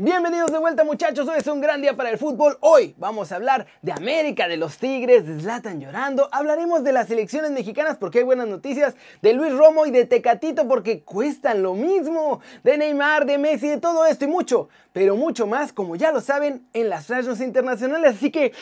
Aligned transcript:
Bienvenidos 0.00 0.52
de 0.52 0.58
vuelta 0.58 0.84
muchachos, 0.84 1.26
hoy 1.26 1.38
es 1.38 1.46
un 1.48 1.60
gran 1.60 1.82
día 1.82 1.96
para 1.96 2.08
el 2.10 2.18
fútbol. 2.18 2.56
Hoy 2.60 2.94
vamos 2.98 3.32
a 3.32 3.34
hablar 3.34 3.66
de 3.82 3.90
América, 3.90 4.46
de 4.46 4.56
los 4.56 4.78
Tigres, 4.78 5.26
de 5.26 5.40
Zlatan 5.40 5.80
llorando. 5.80 6.28
Hablaremos 6.30 6.84
de 6.84 6.92
las 6.92 7.08
selecciones 7.08 7.50
mexicanas 7.50 7.96
porque 7.96 8.18
hay 8.18 8.24
buenas 8.24 8.46
noticias, 8.46 8.94
de 9.22 9.32
Luis 9.32 9.52
Romo 9.52 9.86
y 9.86 9.90
de 9.90 10.04
Tecatito 10.04 10.68
porque 10.68 11.02
cuestan 11.02 11.64
lo 11.64 11.74
mismo, 11.74 12.40
de 12.62 12.78
Neymar, 12.78 13.26
de 13.26 13.38
Messi, 13.38 13.66
de 13.66 13.80
todo 13.80 14.06
esto 14.06 14.24
y 14.24 14.28
mucho, 14.28 14.68
pero 14.92 15.16
mucho 15.16 15.48
más, 15.48 15.72
como 15.72 15.96
ya 15.96 16.12
lo 16.12 16.20
saben, 16.20 16.68
en 16.74 16.90
las 16.90 17.08
radios 17.08 17.40
internacionales. 17.40 18.14
Así 18.18 18.30
que... 18.30 18.52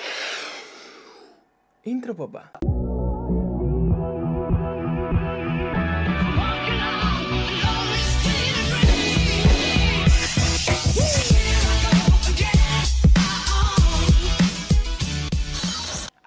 Intro 1.85 2.17
papá. 2.17 2.51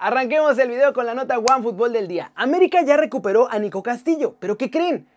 Arranquemos 0.10 0.58
el 0.58 0.70
video 0.70 0.92
con 0.92 1.06
la 1.06 1.14
nota 1.14 1.38
One 1.38 1.62
Fútbol 1.62 1.94
del 1.94 2.08
día. 2.08 2.32
América 2.34 2.82
ya 2.82 2.98
recuperó 2.98 3.48
a 3.52 3.60
Nico 3.60 3.84
Castillo, 3.84 4.36
pero 4.40 4.58
¿qué 4.58 4.72
creen? 4.72 5.08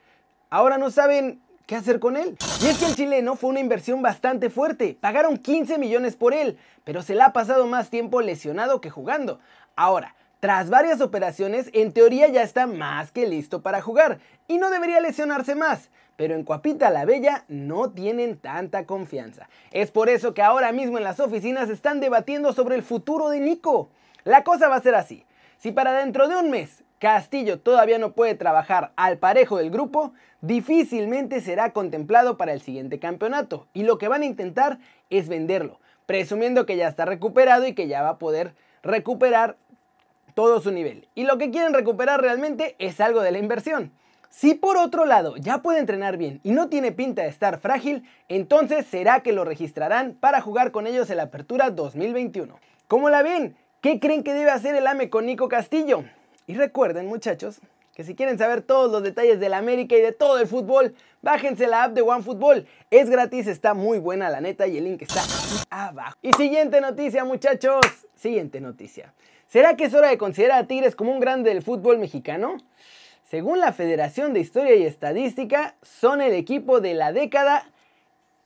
Ahora 0.51 0.77
no 0.77 0.91
saben 0.91 1.41
qué 1.65 1.77
hacer 1.77 1.99
con 1.99 2.15
él. 2.19 2.37
Y 2.63 2.67
es 2.67 2.77
que 2.77 2.85
el 2.85 2.95
chileno 2.95 3.35
fue 3.35 3.49
una 3.49 3.61
inversión 3.61 4.03
bastante 4.03 4.51
fuerte. 4.51 4.99
Pagaron 5.01 5.39
15 5.39 5.79
millones 5.79 6.15
por 6.15 6.35
él, 6.35 6.59
pero 6.85 7.01
se 7.01 7.15
le 7.15 7.23
ha 7.23 7.33
pasado 7.33 7.67
más 7.67 7.89
tiempo 7.89 8.21
lesionado 8.21 8.83
que 8.83 8.91
jugando. 8.91 9.41
Ahora, 9.77 10.15
tras 10.41 10.69
varias 10.69 11.01
operaciones, 11.01 11.71
en 11.73 11.93
teoría 11.93 12.29
ya 12.29 12.43
está 12.43 12.67
más 12.67 13.13
que 13.13 13.27
listo 13.27 13.63
para 13.63 13.81
jugar 13.81 14.19
y 14.47 14.59
no 14.59 14.69
debería 14.69 15.01
lesionarse 15.01 15.55
más. 15.55 15.89
Pero 16.17 16.35
en 16.35 16.45
Cuapita 16.45 16.91
la 16.91 17.07
Bella 17.07 17.47
no 17.49 17.93
tienen 17.93 18.37
tanta 18.37 18.85
confianza. 18.85 19.49
Es 19.71 19.91
por 19.91 20.11
eso 20.11 20.35
que 20.35 20.43
ahora 20.43 20.71
mismo 20.71 20.99
en 20.99 21.05
las 21.05 21.19
oficinas 21.19 21.71
están 21.71 22.01
debatiendo 22.01 22.53
sobre 22.53 22.75
el 22.75 22.83
futuro 22.83 23.31
de 23.31 23.41
Nico. 23.41 23.89
La 24.25 24.45
cosa 24.45 24.69
va 24.69 24.77
a 24.77 24.83
ser 24.83 24.95
así. 24.95 25.25
Si 25.59 25.73
para 25.73 25.93
dentro 25.93 26.29
de 26.29 26.37
un 26.37 26.51
mes 26.51 26.83
Castillo 27.03 27.59
todavía 27.59 27.99
no 27.99 28.13
puede 28.13 28.37
trabajar 28.37 28.93
al 28.95 29.19
parejo 29.19 29.59
del 29.59 29.71
grupo, 29.73 30.13
difícilmente 30.41 31.41
será 31.41 31.73
contemplado 31.73 32.37
para 32.37 32.53
el 32.53 32.61
siguiente 32.61 33.01
campeonato. 33.01 33.67
Y 33.73 33.83
lo 33.83 33.99
que 33.99 34.07
van 34.07 34.23
a 34.23 34.27
intentar 34.27 34.79
es 35.11 35.29
venderlo, 35.29 35.81
presumiendo 36.07 36.65
que 36.65 36.77
ya 36.77 36.87
está 36.87 37.05
recuperado 37.05 37.67
y 37.67 37.75
que 37.75 37.89
ya 37.89 38.03
va 38.03 38.11
a 38.11 38.19
poder 38.19 38.55
recuperar 38.85 39.57
todo 40.35 40.61
su 40.61 40.71
nivel. 40.71 41.09
Y 41.17 41.25
lo 41.25 41.39
que 41.39 41.51
quieren 41.51 41.75
recuperar 41.75 42.21
realmente 42.21 42.77
es 42.79 43.01
algo 43.01 43.21
de 43.23 43.33
la 43.33 43.39
inversión. 43.39 43.91
Si 44.31 44.55
por 44.55 44.77
otro 44.77 45.05
lado 45.05 45.37
ya 45.37 45.59
puede 45.59 45.81
entrenar 45.81 46.17
bien 46.17 46.41
y 46.45 46.53
no 46.53 46.69
tiene 46.69 46.93
pinta 46.93 47.23
de 47.23 47.29
estar 47.29 47.59
frágil, 47.59 48.09
entonces 48.29 48.87
será 48.87 49.21
que 49.21 49.33
lo 49.33 49.45
registrarán 49.45 50.15
para 50.15 50.41
jugar 50.41 50.71
con 50.71 50.87
ellos 50.87 51.11
en 51.11 51.17
la 51.17 51.25
Apertura 51.25 51.71
2021. 51.71 52.59
¿Cómo 52.87 53.11
la 53.11 53.23
ven? 53.23 53.57
¿Qué 53.83 53.99
creen 53.99 54.23
que 54.23 54.33
debe 54.33 54.53
hacer 54.53 54.77
el 54.77 54.87
AME 54.87 55.11
con 55.11 55.27
Nico 55.27 55.49
Castillo? 55.49 56.05
Y 56.47 56.55
recuerden 56.55 57.09
muchachos, 57.09 57.61
que 57.97 58.05
si 58.05 58.15
quieren 58.15 58.39
saber 58.39 58.63
todos 58.63 58.93
los 58.93 59.03
detalles 59.03 59.41
del 59.41 59.55
América 59.55 59.97
y 59.97 60.01
de 60.01 60.13
todo 60.13 60.39
el 60.39 60.47
fútbol, 60.47 60.95
bájense 61.21 61.67
la 61.67 61.83
app 61.83 61.93
de 61.93 62.03
OneFootball. 62.03 62.69
Es 62.93 63.11
gratis, 63.11 63.49
está 63.49 63.75
muy 63.75 63.99
buena 63.99 64.31
la 64.31 64.41
neta 64.41 64.69
y 64.69 64.79
el 64.79 64.85
link 64.85 65.03
está 65.03 65.23
abajo. 65.69 66.17
Y 66.23 66.33
siguiente 66.35 66.81
noticia 66.81 67.25
muchachos, 67.25 67.81
siguiente 68.15 68.61
noticia. 68.61 69.15
¿Será 69.49 69.75
que 69.75 69.87
es 69.87 69.95
hora 69.95 70.11
de 70.11 70.17
considerar 70.17 70.63
a 70.63 70.67
Tigres 70.69 70.95
como 70.95 71.11
un 71.11 71.19
grande 71.19 71.51
del 71.51 71.61
fútbol 71.61 71.99
mexicano? 71.99 72.59
Según 73.29 73.59
la 73.59 73.73
Federación 73.73 74.33
de 74.33 74.39
Historia 74.39 74.77
y 74.77 74.85
Estadística, 74.85 75.75
son 75.83 76.21
el 76.21 76.35
equipo 76.35 76.81
de 76.81 76.95
la 76.95 77.13
década 77.13 77.69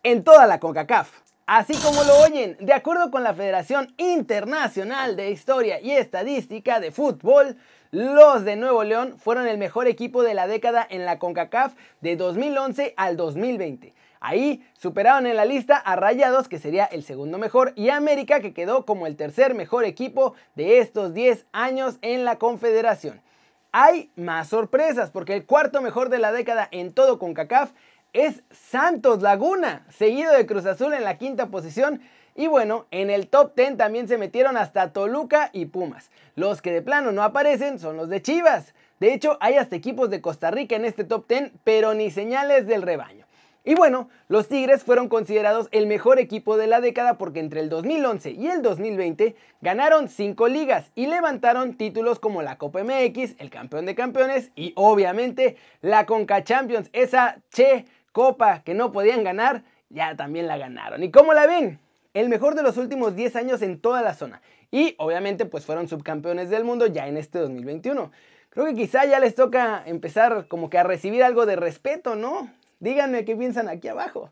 en 0.02 0.24
toda 0.24 0.46
la 0.46 0.60
CONCACAF. 0.60 1.25
Así 1.46 1.74
como 1.74 2.02
lo 2.02 2.18
oyen, 2.24 2.56
de 2.58 2.72
acuerdo 2.72 3.12
con 3.12 3.22
la 3.22 3.32
Federación 3.32 3.94
Internacional 3.98 5.14
de 5.14 5.30
Historia 5.30 5.80
y 5.80 5.92
Estadística 5.92 6.80
de 6.80 6.90
Fútbol, 6.90 7.56
los 7.92 8.44
de 8.44 8.56
Nuevo 8.56 8.82
León 8.82 9.14
fueron 9.16 9.46
el 9.46 9.56
mejor 9.56 9.86
equipo 9.86 10.24
de 10.24 10.34
la 10.34 10.48
década 10.48 10.84
en 10.90 11.04
la 11.04 11.20
CONCACAF 11.20 11.74
de 12.00 12.16
2011 12.16 12.94
al 12.96 13.16
2020. 13.16 13.94
Ahí 14.18 14.66
superaron 14.76 15.28
en 15.28 15.36
la 15.36 15.44
lista 15.44 15.76
a 15.76 15.94
Rayados, 15.94 16.48
que 16.48 16.58
sería 16.58 16.84
el 16.84 17.04
segundo 17.04 17.38
mejor, 17.38 17.74
y 17.76 17.90
América, 17.90 18.40
que 18.40 18.52
quedó 18.52 18.84
como 18.84 19.06
el 19.06 19.14
tercer 19.14 19.54
mejor 19.54 19.84
equipo 19.84 20.34
de 20.56 20.80
estos 20.80 21.14
10 21.14 21.46
años 21.52 21.98
en 22.02 22.24
la 22.24 22.38
Confederación. 22.38 23.22
Hay 23.70 24.10
más 24.16 24.48
sorpresas, 24.48 25.12
porque 25.12 25.34
el 25.34 25.46
cuarto 25.46 25.80
mejor 25.80 26.08
de 26.08 26.18
la 26.18 26.32
década 26.32 26.66
en 26.72 26.92
todo 26.92 27.20
CONCACAF 27.20 27.70
es 28.12 28.42
Santos 28.50 29.22
Laguna, 29.22 29.86
seguido 29.90 30.32
de 30.32 30.46
Cruz 30.46 30.66
Azul 30.66 30.94
en 30.94 31.04
la 31.04 31.18
quinta 31.18 31.48
posición. 31.48 32.00
Y 32.34 32.48
bueno, 32.48 32.86
en 32.90 33.10
el 33.10 33.28
top 33.28 33.54
10 33.56 33.76
también 33.76 34.08
se 34.08 34.18
metieron 34.18 34.56
hasta 34.56 34.92
Toluca 34.92 35.50
y 35.52 35.66
Pumas. 35.66 36.10
Los 36.34 36.60
que 36.60 36.72
de 36.72 36.82
plano 36.82 37.12
no 37.12 37.22
aparecen 37.22 37.78
son 37.78 37.96
los 37.96 38.08
de 38.08 38.20
Chivas. 38.20 38.74
De 39.00 39.12
hecho, 39.12 39.38
hay 39.40 39.54
hasta 39.54 39.76
equipos 39.76 40.10
de 40.10 40.20
Costa 40.20 40.50
Rica 40.50 40.76
en 40.76 40.84
este 40.84 41.04
top 41.04 41.26
10, 41.28 41.52
pero 41.64 41.94
ni 41.94 42.10
señales 42.10 42.66
del 42.66 42.82
rebaño. 42.82 43.26
Y 43.68 43.74
bueno, 43.74 44.08
los 44.28 44.46
Tigres 44.46 44.84
fueron 44.84 45.08
considerados 45.08 45.66
el 45.72 45.88
mejor 45.88 46.20
equipo 46.20 46.56
de 46.56 46.68
la 46.68 46.80
década 46.80 47.18
porque 47.18 47.40
entre 47.40 47.58
el 47.58 47.68
2011 47.68 48.30
y 48.30 48.46
el 48.46 48.62
2020 48.62 49.34
ganaron 49.60 50.08
5 50.08 50.46
ligas 50.46 50.92
y 50.94 51.08
levantaron 51.08 51.76
títulos 51.76 52.20
como 52.20 52.42
la 52.42 52.58
Copa 52.58 52.84
MX, 52.84 53.34
el 53.38 53.50
campeón 53.50 53.86
de 53.86 53.96
campeones 53.96 54.52
y 54.54 54.72
obviamente 54.76 55.56
la 55.80 56.06
Conca 56.06 56.44
Champions, 56.44 56.90
esa 56.92 57.38
che 57.50 57.86
copa 58.16 58.62
que 58.64 58.72
no 58.72 58.92
podían 58.92 59.24
ganar, 59.24 59.62
ya 59.90 60.16
también 60.16 60.46
la 60.46 60.56
ganaron. 60.56 61.02
¿Y 61.02 61.10
cómo 61.10 61.34
la 61.34 61.46
ven? 61.46 61.78
El 62.14 62.30
mejor 62.30 62.54
de 62.54 62.62
los 62.62 62.78
últimos 62.78 63.14
10 63.14 63.36
años 63.36 63.60
en 63.60 63.78
toda 63.78 64.00
la 64.00 64.14
zona. 64.14 64.40
Y 64.70 64.94
obviamente 64.96 65.44
pues 65.44 65.66
fueron 65.66 65.86
subcampeones 65.86 66.48
del 66.48 66.64
mundo 66.64 66.86
ya 66.86 67.08
en 67.08 67.18
este 67.18 67.38
2021. 67.40 68.10
Creo 68.48 68.64
que 68.64 68.74
quizá 68.74 69.04
ya 69.04 69.20
les 69.20 69.34
toca 69.34 69.82
empezar 69.84 70.48
como 70.48 70.70
que 70.70 70.78
a 70.78 70.82
recibir 70.82 71.22
algo 71.22 71.44
de 71.44 71.56
respeto, 71.56 72.16
¿no? 72.16 72.50
Díganme 72.80 73.26
qué 73.26 73.36
piensan 73.36 73.68
aquí 73.68 73.88
abajo. 73.88 74.30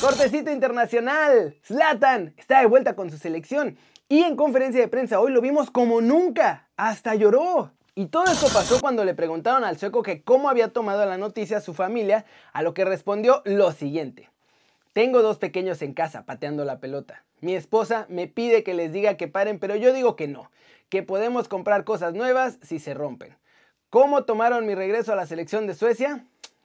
Cortecito 0.00 0.50
internacional. 0.50 1.58
Zlatan 1.62 2.32
está 2.38 2.60
de 2.60 2.66
vuelta 2.66 2.96
con 2.96 3.10
su 3.10 3.18
selección. 3.18 3.76
Y 4.08 4.22
en 4.22 4.36
conferencia 4.36 4.80
de 4.80 4.88
prensa 4.88 5.20
hoy 5.20 5.30
lo 5.30 5.42
vimos 5.42 5.70
como 5.70 6.00
nunca. 6.00 6.68
Hasta 6.78 7.14
lloró. 7.14 7.75
Y 7.98 8.08
todo 8.08 8.24
esto 8.24 8.48
pasó 8.52 8.78
cuando 8.78 9.06
le 9.06 9.14
preguntaron 9.14 9.64
al 9.64 9.78
sueco 9.78 10.02
que 10.02 10.20
cómo 10.20 10.50
había 10.50 10.68
tomado 10.68 11.06
la 11.06 11.16
noticia 11.16 11.62
su 11.62 11.72
familia, 11.72 12.26
a 12.52 12.60
lo 12.60 12.74
que 12.74 12.84
respondió 12.84 13.40
lo 13.46 13.72
siguiente. 13.72 14.28
Tengo 14.92 15.22
dos 15.22 15.38
pequeños 15.38 15.80
en 15.80 15.94
casa 15.94 16.26
pateando 16.26 16.66
la 16.66 16.78
pelota. 16.78 17.24
Mi 17.40 17.54
esposa 17.54 18.04
me 18.10 18.28
pide 18.28 18.62
que 18.62 18.74
les 18.74 18.92
diga 18.92 19.16
que 19.16 19.28
paren, 19.28 19.58
pero 19.58 19.76
yo 19.76 19.94
digo 19.94 20.14
que 20.14 20.28
no, 20.28 20.50
que 20.90 21.02
podemos 21.02 21.48
comprar 21.48 21.84
cosas 21.84 22.12
nuevas 22.12 22.58
si 22.60 22.80
se 22.80 22.92
rompen. 22.92 23.34
¿Cómo 23.88 24.24
tomaron 24.24 24.66
mi 24.66 24.74
regreso 24.74 25.14
a 25.14 25.16
la 25.16 25.26
selección 25.26 25.66
de 25.66 25.74
Suecia? 25.74 26.22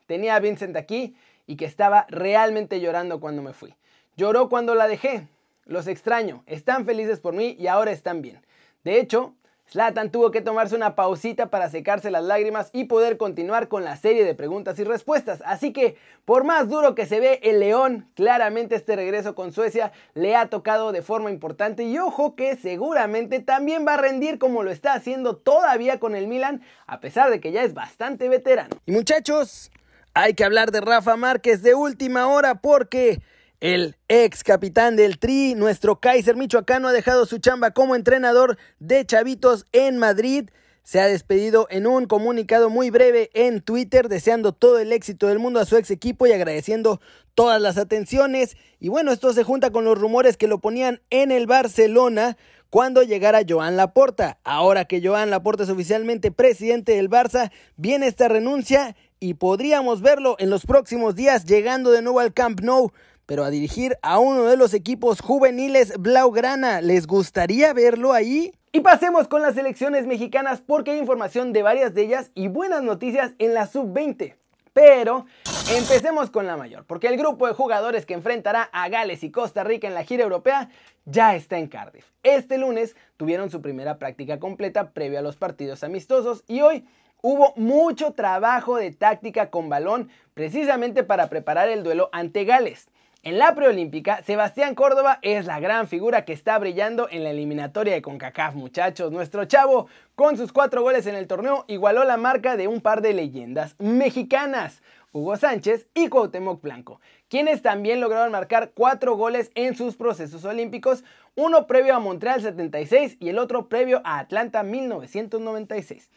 Tenía 0.08 0.36
a 0.36 0.42
Vincent 0.42 0.76
aquí 0.76 1.16
y 1.48 1.56
que 1.56 1.64
estaba 1.64 2.08
realmente 2.10 2.82
llorando 2.82 3.22
cuando 3.22 3.42
me 3.42 3.54
fui. 3.54 3.74
Lloró 4.18 4.50
cuando 4.50 4.76
la 4.76 4.90
dejé. 4.90 5.30
Los 5.64 5.88
extraño, 5.88 6.44
están 6.46 6.86
felices 6.86 7.22
por 7.22 7.34
mí 7.34 7.56
y 7.58 7.68
ahora 7.68 7.92
están 7.92 8.22
bien. 8.22 8.42
De 8.84 9.00
hecho, 9.00 9.34
Zlatan 9.72 10.12
tuvo 10.12 10.32
que 10.32 10.42
tomarse 10.42 10.76
una 10.76 10.96
pausita 10.96 11.50
para 11.50 11.70
secarse 11.70 12.12
las 12.12 12.26
lágrimas 12.26 12.70
y 12.74 12.86
poder 12.86 13.16
continuar 13.16 13.70
con 13.70 13.86
la 13.86 13.96
serie 13.96 14.26
de 14.26 14.36
preguntas 14.36 14.78
y 14.80 14.84
respuestas. 14.84 15.42
Así 15.46 15.72
que, 15.72 15.96
por 16.26 16.44
más 16.44 16.68
duro 16.68 16.94
que 16.94 17.06
se 17.06 17.22
ve 17.22 17.40
el 17.42 17.62
León, 17.62 18.06
claramente 18.14 18.76
este 18.76 18.98
regreso 18.98 19.34
con 19.34 19.54
Suecia 19.54 19.94
le 20.14 20.36
ha 20.36 20.50
tocado 20.50 20.92
de 20.92 21.02
forma 21.02 21.32
importante 21.32 21.84
y 21.84 21.98
ojo 21.98 22.36
que 22.36 22.58
seguramente 22.58 23.40
también 23.40 23.88
va 23.88 23.94
a 23.94 23.98
rendir 23.98 24.40
como 24.40 24.62
lo 24.62 24.72
está 24.72 24.94
haciendo 24.94 25.38
todavía 25.38 26.02
con 26.02 26.16
el 26.16 26.28
Milan, 26.28 26.62
a 26.86 27.00
pesar 27.00 27.32
de 27.32 27.40
que 27.40 27.54
ya 27.54 27.64
es 27.64 27.74
bastante 27.74 28.28
veterano. 28.28 28.76
Y 28.86 28.92
muchachos, 28.92 29.72
hay 30.14 30.34
que 30.34 30.44
hablar 30.44 30.72
de 30.72 30.82
Rafa 30.82 31.16
Márquez 31.16 31.64
de 31.64 31.76
última 31.76 32.28
hora 32.28 32.56
porque 32.56 33.22
el 33.62 33.96
ex 34.08 34.44
capitán 34.44 34.96
del 34.96 35.20
Tri, 35.20 35.54
nuestro 35.54 36.00
Kaiser 36.00 36.36
Michoacano, 36.36 36.88
ha 36.88 36.92
dejado 36.92 37.28
su 37.28 37.38
chamba 37.38 37.72
como 37.72 37.96
entrenador 37.96 38.58
de 38.80 39.06
Chavitos 39.06 39.68
en 39.72 40.00
Madrid. 40.00 40.50
Se 40.84 41.00
ha 41.00 41.06
despedido 41.06 41.68
en 41.70 41.86
un 41.86 42.08
comunicado 42.08 42.72
muy 42.72 42.90
breve 42.90 43.30
en 43.36 43.62
Twitter, 43.62 44.10
deseando 44.10 44.52
todo 44.52 44.80
el 44.80 44.92
éxito 44.92 45.28
del 45.28 45.38
mundo 45.38 45.60
a 45.60 45.66
su 45.66 45.78
ex 45.78 45.92
equipo 45.92 46.26
y 46.26 46.32
agradeciendo 46.32 47.02
todas 47.36 47.62
las 47.62 47.78
atenciones. 47.78 48.58
Y 48.80 48.90
bueno, 48.90 49.12
esto 49.12 49.32
se 49.32 49.44
junta 49.44 49.70
con 49.70 49.86
los 49.86 49.96
rumores 49.96 50.38
que 50.38 50.48
lo 50.48 50.60
ponían 50.60 51.00
en 51.12 51.32
el 51.32 51.46
Barcelona 51.46 52.38
cuando 52.72 53.04
llegara 53.04 53.42
Joan 53.48 53.78
Laporta. 53.78 54.40
Ahora 54.44 54.86
que 54.86 55.06
Joan 55.06 55.30
Laporta 55.30 55.64
es 55.64 55.70
oficialmente 55.70 56.32
presidente 56.32 56.94
del 56.96 57.12
Barça, 57.12 57.52
viene 57.76 58.08
esta 58.08 58.28
renuncia 58.28 58.96
y 59.20 59.36
podríamos 59.36 60.02
verlo 60.02 60.36
en 60.40 60.50
los 60.50 60.66
próximos 60.66 61.14
días 61.16 61.46
llegando 61.46 61.92
de 61.92 62.02
nuevo 62.02 62.22
al 62.22 62.34
Camp 62.34 62.62
Nou 62.62 62.92
pero 63.32 63.46
a 63.46 63.50
dirigir 63.50 63.98
a 64.02 64.20
uno 64.20 64.44
de 64.44 64.58
los 64.58 64.74
equipos 64.74 65.22
juveniles 65.22 65.94
Blaugrana. 65.98 66.82
¿Les 66.82 67.08
gustaría 67.08 67.72
verlo 67.72 68.12
ahí? 68.12 68.52
Y 68.74 68.82
pasemos 68.82 69.30
con 69.30 69.42
las 69.42 69.56
selecciones 69.56 70.06
mexicanas 70.06 70.60
porque 70.60 70.92
hay 70.92 71.00
información 71.00 71.54
de 71.54 71.64
varias 71.64 71.94
de 71.94 72.02
ellas 72.02 72.32
y 72.36 72.50
buenas 72.50 72.84
noticias 72.84 73.32
en 73.40 73.54
la 73.54 73.68
sub-20. 73.68 74.36
Pero 74.74 75.28
empecemos 75.74 76.30
con 76.30 76.46
la 76.46 76.58
mayor, 76.58 76.84
porque 76.84 77.08
el 77.08 77.16
grupo 77.16 77.48
de 77.48 77.54
jugadores 77.54 78.06
que 78.06 78.16
enfrentará 78.16 78.64
a 78.74 78.90
Gales 78.90 79.24
y 79.24 79.32
Costa 79.32 79.64
Rica 79.64 79.88
en 79.88 79.94
la 79.94 80.04
gira 80.04 80.24
europea 80.24 80.68
ya 81.06 81.34
está 81.34 81.58
en 81.58 81.68
Cardiff. 81.68 82.08
Este 82.24 82.58
lunes 82.58 82.98
tuvieron 83.16 83.50
su 83.50 83.62
primera 83.62 83.98
práctica 83.98 84.42
completa 84.42 84.92
previo 84.92 85.20
a 85.20 85.22
los 85.22 85.38
partidos 85.38 85.86
amistosos 85.86 86.44
y 86.50 86.60
hoy 86.60 86.86
hubo 87.22 87.54
mucho 87.56 88.12
trabajo 88.12 88.76
de 88.76 88.92
táctica 88.92 89.50
con 89.50 89.70
balón 89.70 90.10
precisamente 90.34 91.06
para 91.06 91.30
preparar 91.30 91.70
el 91.70 91.84
duelo 91.84 92.10
ante 92.12 92.44
Gales. 92.44 92.90
En 93.24 93.38
la 93.38 93.54
preolímpica, 93.54 94.24
Sebastián 94.24 94.74
Córdoba 94.74 95.20
es 95.22 95.46
la 95.46 95.60
gran 95.60 95.88
figura 95.88 96.26
que 96.26 96.34
está 96.34 96.58
brillando 96.58 97.08
en 97.12 97.24
la 97.24 97.30
eliminatoria 97.30 97.94
de 97.94 98.02
CONCACAF, 98.02 98.56
muchachos. 98.56 99.12
Nuestro 99.12 99.46
chavo, 99.46 99.86
con 100.16 100.38
sus 100.38 100.52
cuatro 100.52 100.82
goles 100.82 101.06
en 101.06 101.14
el 101.14 101.28
torneo, 101.28 101.64
igualó 101.68 102.04
la 102.04 102.18
marca 102.18 102.58
de 102.58 102.68
un 102.68 102.82
par 102.82 103.04
de 103.04 103.14
leyendas 103.14 103.76
mexicanas, 103.78 104.82
Hugo 105.12 105.38
Sánchez 105.38 105.86
y 105.94 106.08
Cuauhtémoc 106.08 106.64
Blanco, 106.64 107.00
quienes 107.30 107.62
también 107.62 108.02
lograron 108.02 108.32
marcar 108.32 108.72
cuatro 108.74 109.16
goles 109.16 109.52
en 109.54 109.76
sus 109.76 109.98
procesos 109.98 110.44
olímpicos, 110.44 111.04
uno 111.36 111.68
previo 111.68 111.96
a 111.96 112.00
Montreal 112.00 112.42
76 112.42 113.18
y 113.20 113.30
el 113.30 113.38
otro 113.38 113.70
previo 113.70 114.02
a 114.04 114.18
Atlanta 114.18 114.64
1996. 114.64 116.10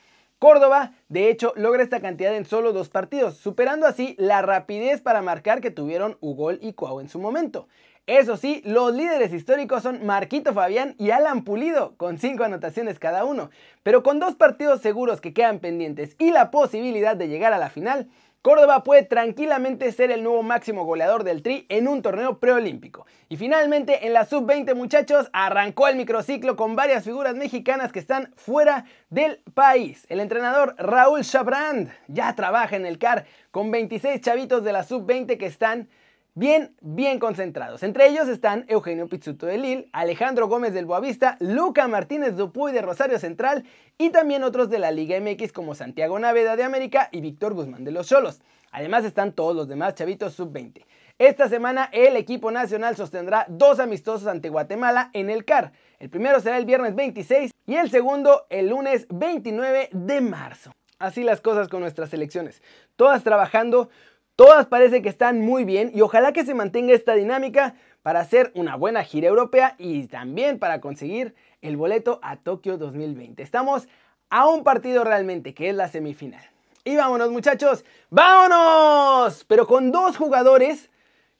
Córdoba, 0.44 0.93
de 1.08 1.31
hecho, 1.31 1.55
logra 1.56 1.82
esta 1.82 2.00
cantidad 2.00 2.37
en 2.37 2.44
solo 2.44 2.75
dos 2.75 2.91
partidos, 2.91 3.38
superando 3.38 3.87
así 3.87 4.14
la 4.19 4.43
rapidez 4.43 5.00
para 5.00 5.23
marcar 5.23 5.62
que 5.62 5.70
tuvieron 5.70 6.19
Ugol 6.20 6.58
y 6.61 6.75
Cuau 6.75 7.00
en 7.00 7.08
su 7.08 7.19
momento. 7.19 7.67
Eso 8.06 8.37
sí, 8.37 8.61
los 8.67 8.93
líderes 8.93 9.32
históricos 9.32 9.82
son 9.82 10.05
Marquito 10.05 10.52
Fabián 10.52 10.96
y 10.99 11.12
Alan 11.12 11.44
Pulido, 11.44 11.96
con 11.96 12.19
cinco 12.19 12.44
anotaciones 12.44 12.99
cada 12.99 13.25
uno. 13.25 13.49
Pero 13.82 14.02
con 14.02 14.20
dos 14.20 14.35
partidos 14.35 14.82
seguros 14.82 15.23
que 15.23 15.32
quedan 15.32 15.61
pendientes 15.61 16.14
y 16.19 16.31
la 16.31 16.50
posibilidad 16.50 17.17
de 17.17 17.29
llegar 17.29 17.55
a 17.55 17.58
la 17.58 17.70
final, 17.70 18.11
Córdoba 18.44 18.85
puede 18.85 19.05
tranquilamente 19.05 19.91
ser 19.91 20.11
el 20.11 20.23
nuevo 20.23 20.43
máximo 20.43 20.85
goleador 20.85 21.25
del 21.25 21.41
Tri 21.41 21.64
en 21.70 21.88
un 21.88 22.02
torneo 22.02 22.41
preolímpico. 22.41 23.06
Y 23.31 23.38
finalmente 23.38 24.06
en 24.06 24.12
la 24.12 24.26
sub-20 24.26 24.75
muchachos 24.75 25.31
arrancó 25.32 25.88
el 25.88 25.96
microciclo 25.96 26.55
con 26.55 26.76
varias 26.76 27.05
figuras 27.05 27.35
mexicanas 27.37 27.91
que 27.91 28.00
están 28.00 28.35
fuera 28.37 28.85
del 29.08 29.41
país. 29.55 30.05
El 30.11 30.20
entrenador 30.20 30.75
Raúl 30.76 31.23
Chabrand 31.23 31.91
ya 32.06 32.35
trabaja 32.35 32.76
en 32.76 32.85
el 32.85 32.99
CAR 32.99 33.25
con 33.50 33.70
26 33.70 34.20
chavitos 34.20 34.62
de 34.62 34.73
la 34.73 34.82
sub-20 34.82 35.38
que 35.38 35.47
están 35.47 35.88
bien, 36.34 36.75
bien 36.81 37.19
concentrados. 37.19 37.82
Entre 37.82 38.08
ellos 38.08 38.28
están 38.28 38.64
Eugenio 38.69 39.08
Pizzuto 39.08 39.46
de 39.46 39.58
Lille, 39.58 39.88
Alejandro 39.92 40.48
Gómez 40.48 40.75
del 40.75 40.86
Boavista, 40.86 41.36
Luca 41.40 41.88
Martínez 41.88 42.36
Dupuy 42.36 42.72
de 42.72 42.82
Rosario 42.82 43.19
Central 43.19 43.64
y 43.98 44.10
también 44.10 44.42
otros 44.42 44.69
de 44.69 44.78
la 44.78 44.90
Liga 44.90 45.19
MX 45.20 45.52
como 45.52 45.75
Santiago 45.75 46.19
Naveda 46.19 46.56
de 46.56 46.64
América 46.64 47.08
y 47.12 47.20
Víctor 47.20 47.54
Guzmán 47.54 47.84
de 47.84 47.92
los 47.92 48.08
Cholos. 48.08 48.40
Además 48.72 49.04
están 49.04 49.32
todos 49.32 49.54
los 49.54 49.69
demás 49.69 49.94
chavitos 49.94 50.34
sub-20. 50.34 50.84
Esta 51.19 51.48
semana 51.48 51.88
el 51.92 52.16
equipo 52.16 52.50
nacional 52.50 52.96
sostendrá 52.96 53.46
dos 53.48 53.78
amistosos 53.78 54.26
ante 54.26 54.48
Guatemala 54.48 55.10
en 55.12 55.30
el 55.30 55.44
CAR. 55.44 55.72
El 56.00 56.10
primero 56.10 56.40
será 56.40 56.58
el 56.58 56.64
viernes 56.64 56.96
26 56.96 57.52
y 57.66 57.76
el 57.76 57.88
segundo 57.88 58.46
el 58.50 58.69
lunes 58.69 59.06
29 59.10 59.90
de 59.92 60.20
marzo. 60.20 60.72
Así 60.98 61.22
las 61.22 61.40
cosas 61.40 61.69
con 61.69 61.80
nuestras 61.80 62.10
selecciones. 62.10 62.62
Todas 62.96 63.22
trabajando 63.22 63.90
Todas 64.36 64.66
parece 64.66 65.00
que 65.00 65.08
están 65.08 65.40
muy 65.40 65.64
bien 65.64 65.92
y 65.94 66.00
ojalá 66.00 66.32
que 66.32 66.44
se 66.44 66.54
mantenga 66.54 66.92
esta 66.92 67.14
dinámica 67.14 67.76
para 68.02 68.19
hacer 68.19 68.50
una 68.56 68.75
buena 68.75 69.04
gira 69.04 69.28
europea 69.28 69.76
y 69.78 70.08
también 70.08 70.58
para 70.58 70.81
conseguir 70.81 71.36
el 71.62 71.76
boleto 71.76 72.19
a 72.20 72.36
Tokio 72.36 72.76
2020. 72.76 73.40
Estamos 73.44 73.86
a 74.31 74.48
un 74.48 74.64
partido 74.64 75.04
realmente 75.04 75.54
que 75.54 75.70
es 75.70 75.76
la 75.76 75.86
semifinal. 75.86 76.44
Y 76.82 76.96
vámonos 76.96 77.31
muchachos, 77.31 77.84
vámonos, 78.10 79.44
pero 79.44 79.69
con 79.69 79.92
dos 79.92 80.16
jugadores 80.16 80.90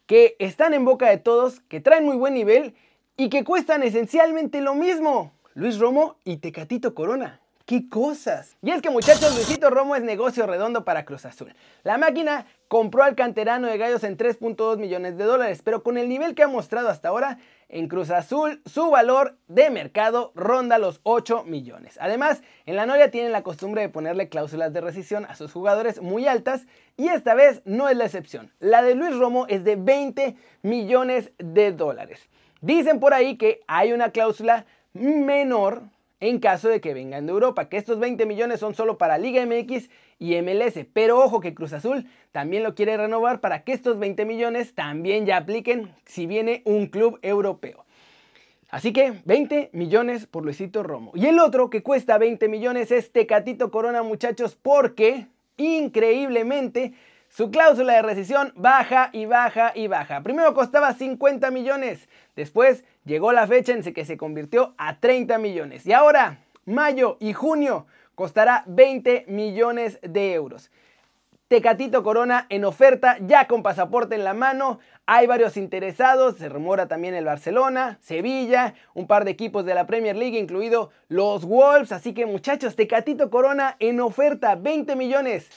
que 0.07 0.37
están 0.39 0.73
en 0.73 0.85
boca 0.85 1.11
de 1.11 1.19
todos, 1.19 1.61
que 1.63 1.81
traen 1.81 2.05
muy 2.05 2.17
buen 2.17 2.35
nivel 2.35 2.77
y 3.17 3.29
que 3.29 3.43
cuestan 3.43 3.83
esencialmente 3.83 4.61
lo 4.61 4.77
mismo. 4.77 5.33
Luis 5.55 5.81
Romo 5.81 6.17
y 6.25 6.37
Tecatito 6.37 6.95
Corona. 6.95 7.41
¡Qué 7.67 7.89
cosas! 7.89 8.59
Y 8.61 8.73
es 8.73 8.83
que 8.83 8.91
muchachos, 8.91 9.35
Luisito 9.35 9.71
Romo 9.71 9.97
es 9.97 10.03
negocio 10.03 10.47
redondo 10.47 10.85
para 10.85 11.07
Cruz 11.07 11.25
Azul. 11.25 11.55
La 11.83 11.97
máquina 11.97 12.45
compró 12.69 13.05
al 13.05 13.15
canterano 13.15 13.69
de 13.69 13.79
Gallos 13.79 14.05
en 14.05 14.19
3.2 14.19 14.77
millones 14.77 15.17
de 15.17 15.25
dólares, 15.25 15.63
pero 15.65 15.83
con 15.83 15.97
el 15.97 16.11
nivel 16.11 16.35
que 16.35 16.43
ha 16.43 16.47
mostrado 16.47 16.91
hasta 16.91 17.09
ahora, 17.09 17.39
en 17.71 17.89
Cruz 17.89 18.11
Azul 18.11 18.61
su 18.67 18.91
valor 18.91 19.39
de 19.49 19.71
mercado 19.71 20.33
ronda 20.35 20.77
los 20.77 21.01
8 21.05 21.45
millones. 21.45 21.97
Además, 22.03 22.43
en 22.67 22.77
la 22.77 22.85
Noria 22.85 23.11
tienen 23.11 23.33
la 23.33 23.43
costumbre 23.43 23.81
de 23.81 23.89
ponerle 23.89 24.29
cláusulas 24.29 24.75
de 24.75 24.83
rescisión 24.83 25.25
a 25.25 25.35
sus 25.35 25.51
jugadores 25.51 26.03
muy 26.03 26.27
altas 26.27 26.67
y 26.99 27.09
esta 27.09 27.33
vez 27.33 27.63
no 27.65 27.89
es 27.89 27.97
la 27.97 28.05
excepción. 28.05 28.53
La 28.59 28.83
de 28.83 28.95
Luis 28.95 29.17
Romo 29.17 29.47
es 29.49 29.65
de 29.65 29.77
20 29.77 30.37
millones 30.61 31.33
de 31.39 31.73
dólares. 31.73 32.29
Dicen 32.61 33.01
por 33.01 33.15
ahí 33.15 33.39
que 33.39 33.63
hay 33.67 33.95
una 33.95 34.11
cláusula 34.11 34.67
menor 34.93 35.94
en 36.29 36.39
caso 36.39 36.71
de 36.71 36.81
que 36.81 36.95
vengan 36.95 37.27
de 37.27 37.33
Europa, 37.33 37.69
que 37.69 37.77
estos 37.77 37.99
20 37.99 38.25
millones 38.25 38.59
son 38.59 38.75
solo 38.75 38.97
para 38.97 39.19
Liga 39.19 39.45
MX 39.45 39.91
y 40.19 40.41
MLS, 40.41 40.87
pero 40.95 41.19
ojo 41.19 41.41
que 41.41 41.53
Cruz 41.55 41.75
Azul 41.75 42.07
también 42.33 42.63
lo 42.63 42.75
quiere 42.75 42.97
renovar 42.97 43.43
para 43.43 43.63
que 43.63 43.73
estos 43.73 43.99
20 43.99 44.25
millones 44.25 44.75
también 44.75 45.27
ya 45.27 45.37
apliquen 45.37 45.95
si 46.07 46.27
viene 46.27 46.63
un 46.65 46.87
club 46.87 47.19
europeo. 47.21 47.85
Así 48.71 48.95
que 48.95 49.13
20 49.27 49.69
millones 49.75 50.27
por 50.27 50.45
Luisito 50.45 50.83
Romo. 50.83 51.13
Y 51.15 51.27
el 51.27 51.39
otro 51.39 51.69
que 51.69 51.83
cuesta 51.83 52.17
20 52.17 52.49
millones 52.49 52.91
es 52.91 53.13
Tecatito 53.13 53.71
Corona, 53.71 54.03
muchachos, 54.03 54.57
porque 54.61 55.27
increíblemente 55.59 56.95
su 57.35 57.51
cláusula 57.51 57.95
de 57.95 58.03
rescisión 58.03 58.53
baja 58.55 59.11
y 59.13 59.27
baja 59.27 59.73
y 59.75 59.89
baja. 59.89 60.23
Primero 60.23 60.55
costaba 60.55 60.93
50 60.93 61.51
millones, 61.51 62.09
después 62.37 62.85
llegó 63.05 63.33
la 63.33 63.49
fecha 63.49 63.73
en 63.73 63.83
que 63.83 64.05
se 64.05 64.17
convirtió 64.17 64.75
a 64.79 65.01
30 65.01 65.39
millones. 65.39 65.85
Y 65.85 65.93
ahora, 65.93 66.39
mayo 66.65 67.17
y 67.19 67.33
junio, 67.33 67.87
costará 68.15 68.63
20 68.69 69.25
millones 69.27 69.99
de 70.03 70.33
euros. 70.33 70.71
Tecatito 71.49 72.05
Corona 72.05 72.47
en 72.51 72.65
oferta, 72.65 73.19
ya 73.21 73.49
con 73.49 73.65
pasaporte 73.65 74.15
en 74.15 74.23
la 74.23 74.35
mano. 74.35 74.79
Hay 75.05 75.27
varios 75.27 75.57
interesados, 75.57 76.37
se 76.37 76.49
rumora 76.49 76.87
también 76.87 77.15
el 77.15 77.25
Barcelona, 77.25 77.99
Sevilla, 78.01 78.75
un 78.95 79.09
par 79.09 79.25
de 79.25 79.33
equipos 79.33 79.65
de 79.65 79.75
la 79.75 79.89
Premier 79.89 80.15
League, 80.15 80.39
incluido 80.39 80.91
los 81.09 81.45
Wolves. 81.45 81.91
Así 81.91 82.15
que 82.15 82.27
muchachos, 82.27 82.77
Tecatito 82.77 83.29
Corona 83.29 83.75
en 83.81 84.01
oferta, 84.01 84.55
20 84.55 84.95
millones. 84.95 85.51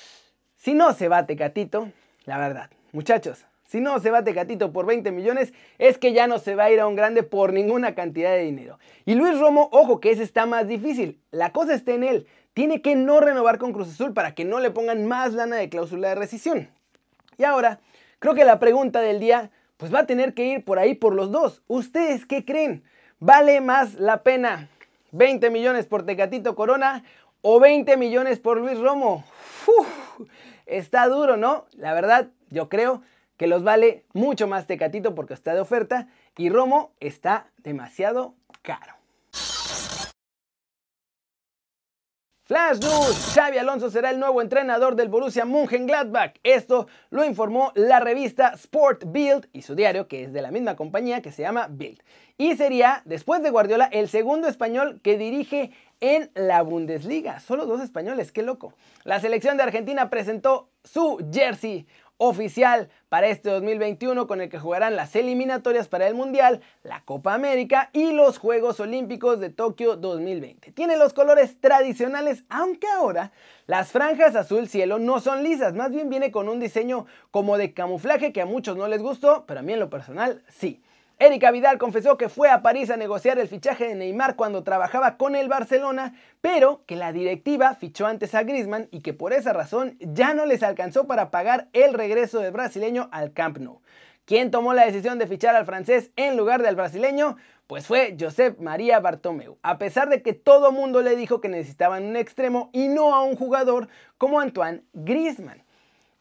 Si 0.58 0.74
no 0.74 0.94
se 0.94 1.08
va 1.08 1.26
Tecatito, 1.26 1.92
la 2.26 2.40
verdad, 2.40 2.72
muchachos, 2.92 3.46
si 3.64 3.80
no 3.80 4.00
se 4.00 4.10
va 4.12 4.24
Tecatito 4.24 4.74
por 4.74 4.86
20 4.86 5.12
millones, 5.12 5.54
es 5.78 5.98
que 5.98 6.14
ya 6.14 6.26
no 6.26 6.40
se 6.40 6.56
va 6.56 6.66
a 6.66 6.72
ir 6.72 6.80
a 6.80 6.88
un 6.88 6.96
grande 6.96 7.22
por 7.22 7.54
ninguna 7.54 7.94
cantidad 7.96 8.32
de 8.32 8.44
dinero. 8.44 8.80
Y 9.06 9.16
Luis 9.16 9.40
Romo, 9.40 9.70
ojo 9.72 10.00
que 10.00 10.10
ese 10.12 10.24
está 10.24 10.46
más 10.46 10.68
difícil. 10.68 11.22
La 11.32 11.52
cosa 11.52 11.74
está 11.74 11.94
en 11.94 12.04
él. 12.04 12.28
Tiene 12.54 12.82
que 12.82 12.96
no 12.96 13.20
renovar 13.20 13.60
con 13.60 13.72
Cruz 13.72 13.90
Azul 13.90 14.14
para 14.14 14.34
que 14.34 14.46
no 14.46 14.60
le 14.60 14.72
pongan 14.72 15.06
más 15.06 15.34
lana 15.34 15.58
de 15.58 15.70
cláusula 15.70 16.10
de 16.10 16.16
rescisión. 16.16 16.70
Y 17.38 17.44
ahora, 17.44 17.80
creo 18.20 18.34
que 18.34 18.46
la 18.46 18.58
pregunta 18.58 19.00
del 19.02 19.20
día, 19.20 19.52
pues 19.78 19.94
va 19.94 20.00
a 20.00 20.08
tener 20.08 20.34
que 20.34 20.46
ir 20.46 20.66
por 20.66 20.80
ahí 20.80 20.96
por 20.96 21.14
los 21.14 21.32
dos. 21.32 21.62
¿Ustedes 21.68 22.26
qué 22.26 22.46
creen? 22.46 22.84
¿Vale 23.20 23.62
más 23.62 23.96
la 23.96 24.24
pena 24.24 24.70
20 25.12 25.50
millones 25.50 25.86
por 25.86 26.06
Tecatito 26.06 26.56
Corona 26.56 27.04
o 27.42 27.60
20 27.60 27.96
millones 27.98 28.40
por 28.40 28.58
Luis 28.58 28.80
Romo? 28.80 29.24
Está 30.68 31.08
duro, 31.08 31.38
¿no? 31.38 31.66
La 31.74 31.94
verdad, 31.94 32.30
yo 32.50 32.70
creo 32.70 33.02
que 33.38 33.48
los 33.48 33.64
vale 33.64 34.06
mucho 34.14 34.48
más 34.48 34.68
Tecatito 34.68 35.16
porque 35.16 35.34
está 35.34 35.54
de 35.54 35.62
oferta 35.62 36.08
y 36.38 36.50
Romo 36.50 36.92
está 37.00 37.48
demasiado 37.58 38.36
caro. 38.62 38.98
Flash 42.48 42.80
News, 42.80 43.34
Xavi 43.36 43.58
Alonso 43.58 43.90
será 43.90 44.10
el 44.10 44.22
nuevo 44.22 44.42
entrenador 44.42 44.96
del 44.96 45.10
Borussia 45.10 45.44
Mönchengladbach. 45.44 46.36
Esto 46.44 46.88
lo 47.10 47.26
informó 47.26 47.74
la 47.76 48.00
revista 48.00 48.54
Sport 48.56 49.04
Bild 49.08 49.50
y 49.52 49.64
su 49.64 49.76
diario, 49.76 50.08
que 50.08 50.24
es 50.24 50.32
de 50.32 50.42
la 50.42 50.50
misma 50.50 50.78
compañía 50.78 51.22
que 51.22 51.34
se 51.34 51.42
llama 51.42 51.68
Bild. 51.70 52.02
Y 52.38 52.56
sería, 52.56 53.02
después 53.04 53.44
de 53.44 53.50
Guardiola, 53.50 53.90
el 53.92 54.08
segundo 54.08 54.48
español 54.48 55.02
que 55.04 55.18
dirige 55.18 55.72
en 56.00 56.32
la 56.36 56.62
Bundesliga. 56.62 57.40
Solo 57.40 57.66
dos 57.66 57.82
españoles, 57.82 58.32
qué 58.32 58.44
loco. 58.44 58.74
La 59.04 59.20
selección 59.20 59.58
de 59.58 59.64
Argentina 59.64 60.10
presentó 60.10 60.70
su 60.84 61.18
jersey 61.32 61.88
oficial 62.18 62.90
para 63.10 63.28
este 63.28 63.50
2021 63.50 64.28
con 64.28 64.42
el 64.42 64.50
que 64.50 64.60
jugarán 64.60 64.96
las 64.96 65.16
eliminatorias 65.16 65.88
para 65.88 66.08
el 66.08 66.16
Mundial, 66.16 66.62
la 66.84 67.02
Copa 67.06 67.34
América 67.34 67.90
y 67.94 68.12
los 68.12 68.40
Juegos 68.40 68.80
Olímpicos 68.80 69.40
de 69.40 69.50
Tokio 69.50 69.96
2020. 69.96 70.72
Tiene 70.72 70.98
los 70.98 71.14
colores 71.14 71.60
tradicionales, 71.60 72.44
aunque 72.50 72.88
ahora 72.88 73.32
las 73.68 73.92
franjas 73.92 74.36
azul 74.36 74.68
cielo 74.68 74.98
no 74.98 75.20
son 75.20 75.44
lisas, 75.44 75.74
más 75.74 75.92
bien 75.92 76.10
viene 76.10 76.32
con 76.32 76.50
un 76.50 76.60
diseño 76.60 77.06
como 77.30 77.58
de 77.58 77.74
camuflaje 77.74 78.34
que 78.34 78.42
a 78.42 78.46
muchos 78.46 78.76
no 78.78 78.88
les 78.88 79.02
gustó, 79.02 79.46
pero 79.46 79.60
a 79.60 79.64
mí 79.64 79.74
en 79.74 79.80
lo 79.80 79.90
personal 79.90 80.44
sí. 80.50 80.82
Erika 81.20 81.50
Vidal 81.50 81.80
confesó 81.80 82.16
que 82.16 82.30
fue 82.30 82.52
a 82.52 82.62
París 82.62 82.92
a 82.92 82.98
negociar 82.98 83.40
el 83.40 83.48
fichaje 83.48 83.88
de 83.88 83.96
Neymar 83.96 84.36
cuando 84.36 84.64
trabajaba 84.64 85.18
con 85.18 85.36
el 85.36 85.48
Barcelona, 85.48 86.14
pero 86.42 86.84
que 86.86 86.96
la 86.96 87.12
directiva 87.12 87.74
fichó 87.74 88.06
antes 88.06 88.36
a 88.36 88.44
Griezmann 88.44 88.88
y 88.92 89.02
que 89.02 89.14
por 89.14 89.34
esa 89.34 89.52
razón 89.52 89.98
ya 90.00 90.36
no 90.36 90.46
les 90.46 90.62
alcanzó 90.62 91.08
para 91.08 91.32
pagar 91.32 91.70
el 91.74 91.96
regreso 91.96 92.40
del 92.40 92.52
brasileño 92.52 93.10
al 93.12 93.34
Camp 93.34 93.58
Nou. 93.58 93.82
¿Quién 94.26 94.52
tomó 94.52 94.76
la 94.76 94.86
decisión 94.86 95.18
de 95.18 95.26
fichar 95.26 95.56
al 95.56 95.66
francés 95.66 96.12
en 96.18 96.38
lugar 96.38 96.62
del 96.62 96.76
brasileño? 96.76 97.38
Pues 97.66 97.88
fue 97.88 98.16
Josep 98.20 98.60
María 98.60 99.00
Bartomeu, 99.00 99.58
a 99.64 99.80
pesar 99.80 100.10
de 100.10 100.22
que 100.22 100.34
todo 100.34 100.72
mundo 100.72 101.02
le 101.02 101.16
dijo 101.16 101.42
que 101.42 101.50
necesitaban 101.50 102.04
un 102.04 102.16
extremo 102.16 102.70
y 102.74 102.90
no 102.90 103.16
a 103.16 103.24
un 103.24 103.36
jugador 103.36 103.88
como 104.20 104.40
Antoine 104.40 104.84
Griezmann. 104.94 105.64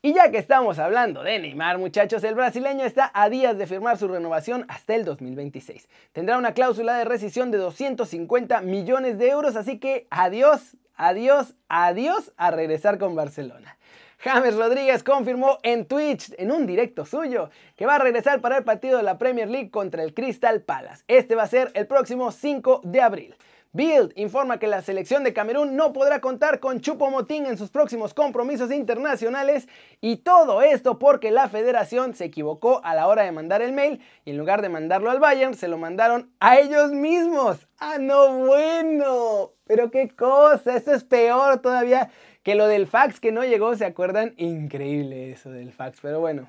Y 0.06 0.14
ya 0.14 0.30
que 0.30 0.38
estamos 0.38 0.78
hablando 0.78 1.24
de 1.24 1.36
Neymar, 1.40 1.78
muchachos, 1.78 2.22
el 2.22 2.36
brasileño 2.36 2.84
está 2.84 3.10
a 3.12 3.28
días 3.28 3.58
de 3.58 3.66
firmar 3.66 3.98
su 3.98 4.06
renovación 4.06 4.64
hasta 4.68 4.94
el 4.94 5.04
2026. 5.04 5.88
Tendrá 6.12 6.38
una 6.38 6.54
cláusula 6.54 6.96
de 6.96 7.04
rescisión 7.04 7.50
de 7.50 7.58
250 7.58 8.60
millones 8.60 9.18
de 9.18 9.30
euros, 9.30 9.56
así 9.56 9.80
que 9.80 10.06
adiós, 10.10 10.76
adiós, 10.94 11.56
adiós 11.68 12.32
a 12.36 12.52
regresar 12.52 12.98
con 12.98 13.16
Barcelona. 13.16 13.78
James 14.18 14.54
Rodríguez 14.54 15.02
confirmó 15.02 15.58
en 15.64 15.86
Twitch, 15.86 16.32
en 16.38 16.52
un 16.52 16.68
directo 16.68 17.04
suyo, 17.04 17.50
que 17.74 17.86
va 17.86 17.96
a 17.96 17.98
regresar 17.98 18.40
para 18.40 18.58
el 18.58 18.62
partido 18.62 18.98
de 18.98 19.02
la 19.02 19.18
Premier 19.18 19.50
League 19.50 19.72
contra 19.72 20.04
el 20.04 20.14
Crystal 20.14 20.62
Palace. 20.62 21.02
Este 21.08 21.34
va 21.34 21.42
a 21.42 21.48
ser 21.48 21.72
el 21.74 21.88
próximo 21.88 22.30
5 22.30 22.82
de 22.84 23.00
abril. 23.00 23.34
Bild 23.72 24.12
informa 24.16 24.58
que 24.58 24.66
la 24.66 24.80
selección 24.80 25.22
de 25.22 25.32
Camerún 25.32 25.76
no 25.76 25.92
podrá 25.92 26.20
contar 26.20 26.60
con 26.60 26.80
Chupo 26.80 27.10
Motín 27.10 27.46
en 27.46 27.58
sus 27.58 27.70
próximos 27.70 28.14
compromisos 28.14 28.72
internacionales 28.72 29.68
y 30.00 30.16
todo 30.18 30.62
esto 30.62 30.98
porque 30.98 31.30
la 31.30 31.48
federación 31.48 32.14
se 32.14 32.24
equivocó 32.24 32.80
a 32.84 32.94
la 32.94 33.06
hora 33.06 33.22
de 33.24 33.32
mandar 33.32 33.62
el 33.62 33.72
mail 33.72 34.00
y 34.24 34.30
en 34.30 34.38
lugar 34.38 34.62
de 34.62 34.70
mandarlo 34.70 35.10
al 35.10 35.20
Bayern 35.20 35.54
se 35.54 35.68
lo 35.68 35.76
mandaron 35.76 36.32
a 36.40 36.58
ellos 36.58 36.92
mismos. 36.92 37.68
Ah, 37.78 37.98
no, 38.00 38.46
bueno, 38.46 39.52
pero 39.66 39.90
qué 39.90 40.08
cosa, 40.08 40.76
esto 40.76 40.92
es 40.92 41.04
peor 41.04 41.60
todavía 41.60 42.10
que 42.42 42.54
lo 42.54 42.68
del 42.68 42.86
fax 42.86 43.18
que 43.18 43.32
no 43.32 43.44
llegó, 43.44 43.74
¿se 43.74 43.84
acuerdan? 43.84 44.32
Increíble 44.36 45.32
eso 45.32 45.50
del 45.50 45.72
fax, 45.72 45.98
pero 46.00 46.20
bueno. 46.20 46.48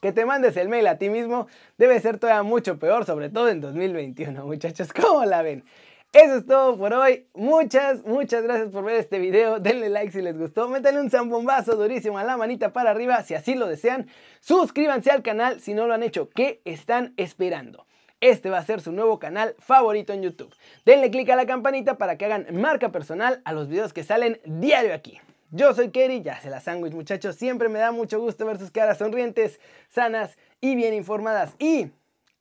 Que 0.00 0.12
te 0.12 0.24
mandes 0.24 0.56
el 0.56 0.68
mail 0.68 0.86
a 0.86 0.98
ti 0.98 1.08
mismo 1.08 1.46
debe 1.78 2.00
ser 2.00 2.18
todavía 2.18 2.42
mucho 2.42 2.78
peor, 2.78 3.04
sobre 3.04 3.28
todo 3.28 3.48
en 3.48 3.60
2021, 3.60 4.44
muchachos. 4.44 4.92
¿Cómo 4.92 5.24
la 5.24 5.42
ven? 5.42 5.62
Eso 6.12 6.38
es 6.38 6.46
todo 6.46 6.76
por 6.76 6.92
hoy. 6.92 7.28
Muchas, 7.34 8.02
muchas 8.04 8.42
gracias 8.42 8.70
por 8.70 8.82
ver 8.82 8.96
este 8.96 9.20
video. 9.20 9.60
Denle 9.60 9.88
like 9.88 10.10
si 10.10 10.20
les 10.20 10.36
gustó. 10.36 10.68
Métanle 10.68 11.00
un 11.00 11.08
zambombazo 11.08 11.76
durísimo 11.76 12.18
a 12.18 12.24
la 12.24 12.36
manita 12.36 12.72
para 12.72 12.90
arriba 12.90 13.22
si 13.22 13.34
así 13.34 13.54
lo 13.54 13.68
desean. 13.68 14.08
Suscríbanse 14.40 15.12
al 15.12 15.22
canal 15.22 15.60
si 15.60 15.72
no 15.72 15.86
lo 15.86 15.94
han 15.94 16.02
hecho. 16.02 16.28
¿Qué 16.28 16.62
están 16.64 17.14
esperando? 17.16 17.86
Este 18.20 18.50
va 18.50 18.58
a 18.58 18.64
ser 18.64 18.80
su 18.80 18.90
nuevo 18.90 19.20
canal 19.20 19.54
favorito 19.60 20.12
en 20.12 20.22
YouTube. 20.22 20.52
Denle 20.84 21.12
click 21.12 21.30
a 21.30 21.36
la 21.36 21.46
campanita 21.46 21.96
para 21.96 22.18
que 22.18 22.24
hagan 22.24 22.46
marca 22.52 22.90
personal 22.90 23.40
a 23.44 23.52
los 23.52 23.68
videos 23.68 23.92
que 23.92 24.02
salen 24.02 24.40
diario 24.44 24.92
aquí. 24.92 25.20
Yo 25.52 25.74
soy 25.74 25.90
Kerry, 25.90 26.22
ya 26.22 26.40
se 26.40 26.50
la 26.50 26.60
sándwich 26.60 26.92
muchachos. 26.92 27.36
Siempre 27.36 27.68
me 27.68 27.78
da 27.78 27.92
mucho 27.92 28.18
gusto 28.18 28.44
ver 28.46 28.58
sus 28.58 28.72
caras 28.72 28.98
sonrientes, 28.98 29.60
sanas 29.88 30.36
y 30.60 30.74
bien 30.74 30.92
informadas. 30.92 31.54
Y 31.60 31.92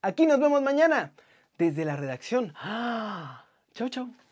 aquí 0.01 0.25
nos 0.25 0.39
vemos 0.39 0.63
mañana 0.63 1.13
desde 1.59 1.85
la 1.85 1.95
redacción. 1.95 2.53
¡Ah! 2.55 3.45
Chau, 3.79 3.87
chau. 3.87 4.28